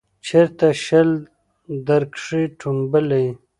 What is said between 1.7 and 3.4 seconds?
درکښې ټومبلی